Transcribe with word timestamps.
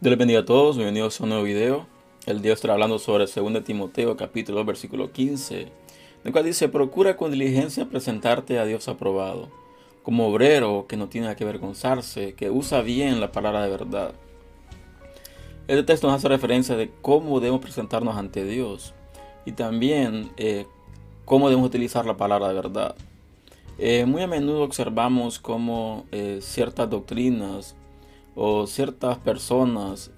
Dios 0.00 0.12
les 0.12 0.18
bendiga 0.18 0.40
a 0.40 0.44
todos, 0.46 0.78
bienvenidos 0.78 1.20
a 1.20 1.24
un 1.24 1.28
nuevo 1.28 1.44
video. 1.44 1.86
El 2.24 2.40
día 2.40 2.54
estará 2.54 2.72
hablando 2.72 2.98
sobre 2.98 3.26
2 3.26 3.64
Timoteo 3.64 4.16
capítulo 4.16 4.56
2 4.60 4.66
versículo 4.66 5.12
15, 5.12 5.68
el 6.24 6.32
cual 6.32 6.46
dice, 6.46 6.70
procura 6.70 7.18
con 7.18 7.32
diligencia 7.32 7.84
presentarte 7.84 8.58
a 8.58 8.64
Dios 8.64 8.88
aprobado, 8.88 9.50
como 10.02 10.26
obrero 10.26 10.86
que 10.88 10.96
no 10.96 11.10
tiene 11.10 11.36
que 11.36 11.44
avergonzarse, 11.44 12.32
que 12.32 12.48
usa 12.48 12.80
bien 12.80 13.20
la 13.20 13.30
palabra 13.30 13.62
de 13.62 13.70
verdad. 13.70 14.12
Este 15.68 15.82
texto 15.82 16.06
nos 16.06 16.16
hace 16.16 16.28
referencia 16.28 16.76
de 16.76 16.90
cómo 17.02 17.38
debemos 17.38 17.60
presentarnos 17.60 18.16
ante 18.16 18.42
Dios 18.46 18.94
y 19.44 19.52
también 19.52 20.30
eh, 20.38 20.64
cómo 21.26 21.50
debemos 21.50 21.68
utilizar 21.68 22.06
la 22.06 22.16
palabra 22.16 22.48
de 22.48 22.54
verdad. 22.54 22.94
Eh, 23.76 24.06
muy 24.06 24.22
a 24.22 24.26
menudo 24.26 24.62
observamos 24.62 25.38
cómo 25.38 26.06
eh, 26.10 26.38
ciertas 26.40 26.88
doctrinas 26.88 27.76
o 28.34 28.66
ciertas 28.66 29.18
personas 29.18 30.10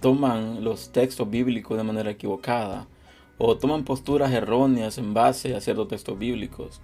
toman 0.00 0.64
los 0.64 0.92
textos 0.92 1.28
bíblicos 1.28 1.76
de 1.76 1.84
manera 1.84 2.10
equivocada 2.10 2.86
o 3.38 3.56
toman 3.56 3.84
posturas 3.84 4.32
erróneas 4.32 4.98
en 4.98 5.14
base 5.14 5.54
a 5.54 5.60
ciertos 5.60 5.88
textos 5.88 6.18
bíblicos. 6.18 6.80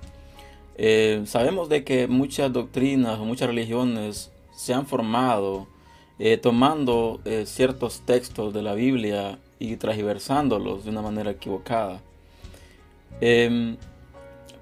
sabemos 1.25 1.69
de 1.69 1.85
que 1.85 2.09
muchas 2.09 2.53
doctrinas 2.53 3.19
o 3.19 3.25
muchas 3.25 3.49
religiones 3.49 4.31
se 4.55 4.75
han 4.75 4.87
formado 4.87 5.67
eh, 6.19 6.39
tomando 6.39 7.21
eh, 7.27 7.45
ciertos 7.45 8.01
textos 8.01 8.55
de 8.55 8.63
la 8.63 8.73
Biblia 8.73 9.39
y 9.59 9.77
transversándolos 9.77 10.85
de 10.85 10.91
una 10.91 11.03
manera 11.03 11.31
equivocada. 11.33 12.01
Em, 13.21 13.77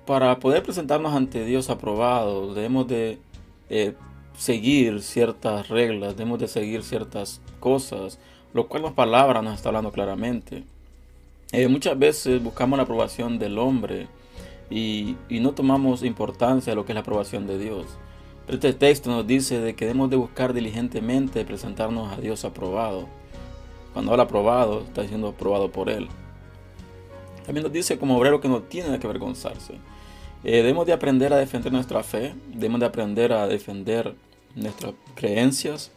para 0.05 0.38
poder 0.41 0.64
presentarnos 0.64 1.14
ante 1.14 1.44
Dios 1.44 1.70
aprobado, 1.70 2.55
debemos 2.55 2.88
de 2.88 3.18
eh, 3.70 3.94
seguir 4.37 5.02
ciertas 5.02 5.69
reglas, 5.69 6.17
debemos 6.17 6.39
de 6.39 6.48
seguir 6.48 6.83
ciertas 6.83 7.41
cosas, 7.61 8.19
lo 8.53 8.69
cual 8.69 8.83
la 8.83 8.92
palabra 8.92 9.42
nos 9.42 9.55
está 9.55 9.69
hablando 9.69 9.92
claramente. 9.92 10.64
muchas 11.69 11.98
veces 11.98 12.42
buscamos 12.42 12.77
la 12.77 12.83
aprobación 12.83 13.39
del 13.39 13.58
hombre 13.58 14.08
y, 14.70 15.17
y 15.28 15.41
no 15.41 15.53
tomamos 15.53 16.03
importancia 16.03 16.73
a 16.73 16.77
lo 16.77 16.84
que 16.84 16.92
es 16.92 16.95
la 16.95 17.00
aprobación 17.00 17.47
de 17.47 17.58
Dios. 17.58 17.86
Este 18.47 18.75
texto 18.75 19.11
nos 19.11 19.27
dice 19.27 19.61
de 19.61 19.75
que 19.75 19.86
debemos 19.86 20.11
de 20.11 20.17
buscar 20.17 20.53
diligentemente 20.53 21.45
presentarnos 21.45 22.12
a 22.12 22.20
Dios 22.20 22.45
aprobado. 22.45 23.08
Cuando 23.95 24.11
habla 24.11 24.25
aprobado, 24.25 24.80
está 24.80 25.03
diciendo 25.03 25.28
aprobado 25.28 25.70
por 25.70 25.89
Él. 25.89 26.08
También 27.47 27.62
nos 27.62 27.73
dice 27.73 27.98
como 27.98 28.19
obrero 28.19 28.41
que 28.41 28.48
no 28.48 28.61
tiene 28.62 28.98
que 28.98 29.06
avergonzarse. 29.06 29.75
Eh, 30.45 30.56
debemos 30.56 30.84
de 30.84 30.92
aprender 30.92 31.33
a 31.33 31.39
defender 31.39 31.73
nuestra 31.73 32.03
fe, 32.03 32.34
debemos 32.48 32.80
de 32.80 32.86
aprender 32.86 33.33
a 33.33 33.47
defender 33.47 34.14
nuestras 34.55 34.94
creencias, 35.14 35.91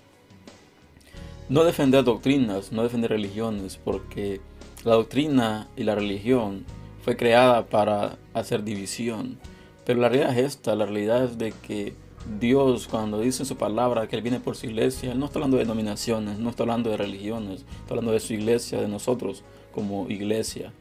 no 1.50 1.64
defender 1.64 2.04
doctrinas, 2.04 2.72
no 2.72 2.84
defender 2.84 3.12
religiones, 3.12 3.80
porque 3.84 4.42
la 4.84 4.96
doctrina 4.96 5.68
y 5.76 5.84
la 5.84 5.96
religión 5.96 6.66
fue 7.04 7.16
creada 7.16 7.66
para 7.68 8.18
hacer 8.34 8.64
división. 8.64 9.38
Pero 9.86 10.02
la 10.02 10.10
realidad 10.10 10.38
es 10.38 10.46
esta, 10.56 10.76
la 10.76 10.86
realidad 10.86 11.24
es 11.24 11.38
de 11.38 11.54
que 11.54 11.94
Dios 12.40 12.88
cuando 12.90 13.22
dice 13.22 13.44
en 13.44 13.48
su 13.48 13.56
palabra 13.56 14.08
que 14.08 14.18
Él 14.18 14.22
viene 14.22 14.40
por 14.40 14.58
su 14.58 14.66
iglesia, 14.66 15.14
Él 15.14 15.20
no 15.20 15.28
está 15.28 15.40
hablando 15.40 15.58
de 15.58 15.64
denominaciones, 15.64 16.38
no 16.40 16.50
está 16.50 16.64
hablando 16.64 16.90
de 16.90 16.98
religiones, 16.98 17.66
está 17.82 17.94
hablando 17.94 18.12
de 18.12 18.20
su 18.20 18.34
iglesia, 18.34 18.82
de 18.82 18.88
nosotros 18.90 19.44
como 19.74 20.10
iglesia. 20.10 20.74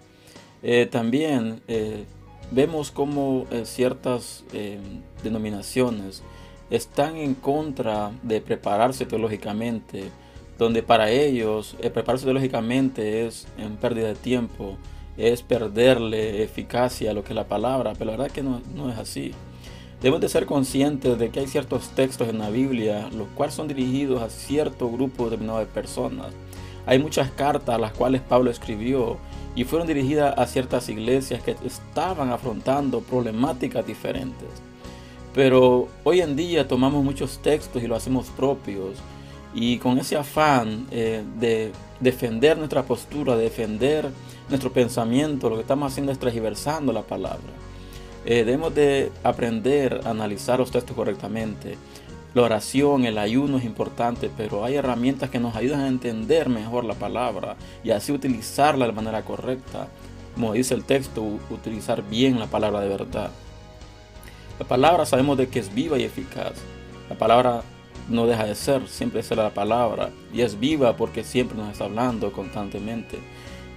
Eh, 0.63 0.87
también 0.91 1.61
eh, 1.69 2.05
vemos 2.51 2.91
como 2.91 3.47
eh, 3.51 3.63
ciertas 3.65 4.45
denominaciones 5.23 6.23
están 6.71 7.17
en 7.17 7.35
contra 7.35 8.11
de 8.23 8.41
prepararse 8.41 9.07
teológicamente, 9.07 10.11
donde 10.59 10.83
para 10.83 11.11
ellos 11.11 11.77
prepararse 11.81 12.25
teológicamente 12.25 13.27
es 13.27 13.47
en 13.59 13.77
pérdida 13.77 14.09
de 14.09 14.15
tiempo, 14.15 14.77
es 15.17 15.43
perderle 15.43 16.43
eficacia 16.43 17.11
a 17.11 17.15
lo 17.15 17.23
que 17.23 17.31
es 17.31 17.37
la 17.37 17.49
palabra, 17.49 17.93
pero 17.93 18.11
la 18.11 18.17
verdad 18.17 18.33
que 18.33 18.43
no, 18.43 18.61
no 18.75 18.91
es 18.91 18.99
así. 18.99 19.33
Debemos 20.01 20.21
de 20.21 20.29
ser 20.29 20.45
conscientes 20.45 21.19
de 21.19 21.31
que 21.31 21.41
hay 21.41 21.47
ciertos 21.47 21.89
textos 21.91 22.29
en 22.29 22.39
la 22.39 22.51
Biblia 22.51 23.09
los 23.17 23.29
cuales 23.29 23.55
son 23.55 23.67
dirigidos 23.67 24.23
a 24.23 24.29
cierto 24.29 24.91
grupo 24.91 25.25
determinado 25.25 25.59
de 25.59 25.67
personas. 25.67 26.33
Hay 26.85 26.99
muchas 26.99 27.31
cartas 27.31 27.75
a 27.75 27.79
las 27.79 27.93
cuales 27.93 28.21
Pablo 28.21 28.51
escribió 28.51 29.17
y 29.55 29.65
fueron 29.65 29.89
dirigidas 29.89 30.35
a 30.37 30.47
ciertas 30.47 30.89
iglesias 30.91 31.43
que 31.43 31.57
estaban 31.65 32.31
afrontando 32.31 33.01
problemáticas 33.01 33.87
diferentes. 33.87 34.49
Pero 35.37 35.89
hoy 36.03 36.23
en 36.23 36.35
día 36.35 36.67
tomamos 36.67 37.05
muchos 37.05 37.41
textos 37.43 37.83
y 37.83 37.87
lo 37.87 37.95
hacemos 37.95 38.29
propios 38.29 38.97
y 39.55 39.77
con 39.77 39.99
ese 39.99 40.17
afán 40.17 40.87
eh, 40.91 41.23
de 41.39 41.73
defender 42.01 42.57
nuestra 42.57 42.85
postura, 42.85 43.37
de 43.37 43.45
defender 43.45 44.09
nuestro 44.49 44.73
pensamiento, 44.73 45.51
lo 45.51 45.57
que 45.57 45.61
estamos 45.61 45.93
haciendo 45.93 46.11
es 46.11 46.19
transversando 46.19 46.91
la 46.91 47.03
palabra. 47.03 47.53
Eh, 48.25 48.45
debemos 48.45 48.75
de 48.75 49.13
aprender 49.23 50.01
a 50.07 50.11
analizar 50.11 50.59
los 50.59 50.71
textos 50.71 50.97
correctamente. 50.97 51.77
La 52.33 52.43
oración, 52.43 53.05
el 53.05 53.19
ayuno 53.19 53.59
es 53.59 53.65
importante, 53.65 54.31
pero 54.35 54.65
hay 54.65 54.77
herramientas 54.77 55.29
que 55.29 55.39
nos 55.39 55.55
ayudan 55.55 55.81
a 55.81 55.89
entender 55.89 56.49
mejor 56.49 56.87
la 56.87 56.95
palabra 56.95 57.57
y 57.85 57.91
así 57.91 58.11
utilizarla 58.11 58.87
de 58.87 58.93
manera 58.93 59.23
correcta. 59.23 59.89
Como 60.35 60.55
dice 60.55 60.73
el 60.73 60.85
texto, 60.85 61.23
utilizar 61.51 62.03
bien 62.09 62.39
la 62.39 62.47
palabra 62.47 62.81
de 62.81 62.89
verdad. 62.89 63.31
La 64.59 64.67
palabra 64.67 65.05
sabemos 65.05 65.37
de 65.37 65.49
que 65.49 65.59
es 65.59 65.75
viva 65.75 65.99
y 65.99 66.05
eficaz. 66.05 66.55
La 67.11 67.17
palabra 67.17 67.63
no 68.09 68.27
deja 68.27 68.45
de 68.45 68.55
ser, 68.55 68.89
siempre 68.89 69.23
será 69.23 69.43
la 69.45 69.55
palabra. 69.55 70.11
Y 70.33 70.41
es 70.41 70.59
viva 70.59 70.97
porque 70.97 71.25
siempre 71.25 71.57
nos 71.59 71.73
está 71.73 71.85
hablando 71.85 72.33
constantemente. 72.33 73.19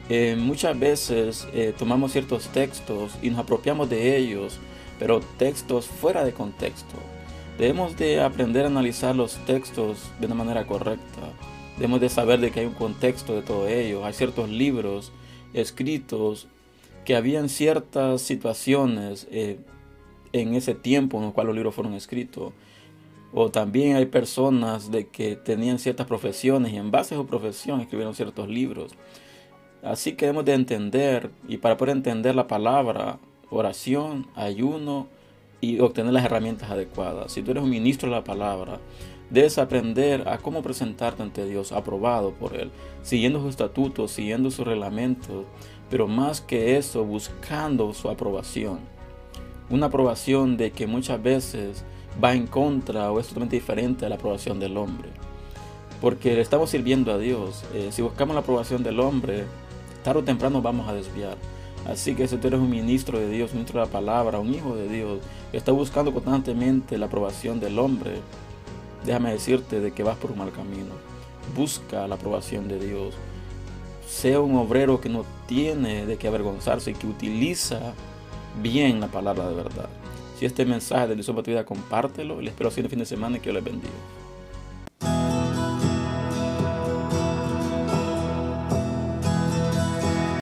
Eh, 0.09 0.35
muchas 0.39 0.79
veces 0.79 1.47
eh, 1.53 1.73
tomamos 1.78 2.13
ciertos 2.13 2.47
textos 2.47 3.12
y 3.22 3.29
nos 3.29 3.39
apropiamos 3.39 3.89
de 3.89 4.18
ellos, 4.18 4.57
pero 4.97 5.19
textos 5.38 5.85
fuera 5.85 6.23
de 6.23 6.34
contexto. 6.34 6.95
Debemos 7.57 7.97
de 7.97 8.22
aprender 8.22 8.63
a 8.63 8.69
analizar 8.69 9.16
los 9.16 9.35
textos 9.45 10.00
de 10.19 10.28
una 10.28 10.35
manera 10.35 10.66
correcta. 10.66 11.22
Debemos 11.75 12.00
de 12.00 12.09
saber 12.09 12.39
de 12.39 12.51
que 12.51 12.62
hay 12.62 12.66
un 12.66 12.73
contexto 12.73 13.35
de 13.35 13.41
todo 13.41 13.68
ello. 13.68 14.06
Hay 14.06 14.13
ciertos 14.13 14.50
libros 14.50 15.12
escritos 15.53 16.47
que 17.06 17.16
habían 17.16 17.50
ciertas 17.50 18.22
situaciones 18.22 19.28
eh, 19.29 19.59
en 20.34 20.56
ese 20.56 20.75
tiempo 20.75 21.17
en 21.17 21.25
el 21.25 21.34
cual 21.34 21.47
los 21.47 21.56
libros 21.56 21.75
fueron 21.75 21.94
escritos. 21.94 22.53
O 23.31 23.50
también 23.50 23.95
hay 23.95 24.07
personas 24.07 24.91
de 24.91 25.07
que 25.07 25.35
tenían 25.35 25.78
ciertas 25.79 26.07
profesiones 26.07 26.73
y 26.73 26.78
en 26.78 26.91
base 26.91 27.13
a 27.13 27.17
su 27.17 27.25
profesión 27.25 27.79
escribieron 27.79 28.16
ciertos 28.16 28.50
libros. 28.50 28.95
Así 29.84 30.13
que 30.13 30.25
debemos 30.25 30.45
de 30.45 30.53
entender, 30.53 31.31
y 31.47 31.57
para 31.57 31.78
poder 31.78 31.95
entender 31.95 32.35
la 32.35 32.47
palabra, 32.47 33.19
oración, 33.50 34.28
ayuno 34.35 35.07
y 35.62 35.79
obtener 35.79 36.12
las 36.12 36.25
herramientas 36.25 36.69
adecuadas. 36.72 37.31
Si 37.31 37.41
tú 37.41 37.51
eres 37.51 37.63
un 37.63 37.69
ministro 37.69 38.09
de 38.09 38.16
la 38.16 38.23
palabra, 38.23 38.79
debes 39.29 39.57
aprender 39.57 40.28
a 40.28 40.38
cómo 40.39 40.62
presentarte 40.62 41.23
ante 41.23 41.45
Dios, 41.45 41.72
aprobado 41.72 42.31
por 42.31 42.56
Él, 42.56 42.72
siguiendo 43.03 43.39
sus 43.39 43.51
estatutos, 43.51 44.12
siguiendo 44.12 44.51
sus 44.51 44.66
reglamentos, 44.66 45.45
pero 45.89 46.07
más 46.07 46.41
que 46.41 46.78
eso, 46.78 47.06
buscando 47.06 47.94
su 47.94 48.09
aprobación. 48.09 48.79
Una 49.69 49.88
aprobación 49.88 50.57
de 50.57 50.72
que 50.72 50.88
muchas 50.88 51.22
veces 51.22 51.84
va 52.22 52.34
en 52.34 52.47
contra 52.47 53.12
o 53.12 53.19
es 53.19 53.28
totalmente 53.28 53.56
diferente 53.56 54.06
a 54.06 54.09
la 54.09 54.16
aprobación 54.16 54.59
del 54.59 54.78
hombre. 54.78 55.09
Porque 56.02 56.34
le 56.34 56.41
estamos 56.41 56.69
sirviendo 56.69 57.12
a 57.12 57.18
Dios. 57.18 57.63
Eh, 57.74 57.90
si 57.91 58.02
buscamos 58.02 58.34
la 58.34 58.41
aprobación 58.41 58.84
del 58.84 59.00
hombre, 59.00 59.46
tarde 60.03 60.22
o 60.22 60.24
temprano 60.24 60.62
vamos 60.62 60.88
a 60.88 60.94
desviar. 60.94 61.38
Así 61.85 62.16
que 62.16 62.28
si 62.28 62.38
tú 62.38 62.47
eres 62.47 62.59
un 62.59 62.69
ministro 62.69 63.19
de 63.19 63.30
Dios, 63.30 63.52
un 63.52 63.57
ministro 63.57 63.80
de 63.80 63.85
la 63.85 63.91
palabra, 63.91 64.40
un 64.40 64.53
hijo 64.53 64.75
de 64.75 64.88
Dios, 64.90 65.19
que 65.52 65.57
está 65.57 65.72
buscando 65.72 66.13
constantemente 66.13 66.98
la 66.98 67.06
aprobación 67.06 67.60
del 67.60 67.80
hombre, 67.80 68.16
déjame 69.06 69.31
decirte 69.31 69.80
de 69.80 69.92
que 69.92 70.04
vas 70.04 70.18
por 70.18 70.31
un 70.31 70.39
mal 70.39 70.51
camino. 70.51 70.94
Busca 71.56 72.07
la 72.07 72.16
aprobación 72.16 72.68
de 72.68 72.80
Dios. 72.80 73.16
Sea 74.07 74.39
un 74.39 74.57
obrero 74.57 75.00
que 75.00 75.10
no 75.10 75.25
tiene 75.48 76.06
de 76.06 76.18
qué 76.18 76.27
avergonzarse 76.27 76.92
y 76.92 76.95
que 76.95 77.07
utiliza 77.07 77.94
bien 78.62 79.00
la 79.00 79.07
palabra 79.07 79.48
de 79.48 79.56
verdad. 79.56 79.90
Si 80.38 80.46
este 80.46 80.66
mensaje 80.66 81.07
de 81.07 81.16
Dios 81.16 81.28
para 81.28 81.44
tu 81.44 81.51
vida, 81.51 81.66
compártelo. 81.66 82.40
Les 82.40 82.51
espero 82.51 82.69
el 82.69 82.90
fin 82.90 83.00
de 83.00 83.06
semana 83.06 83.38
y 83.38 83.40
que 83.40 83.51
Dios 83.51 83.56
les 83.56 83.63
bendiga. 83.63 83.94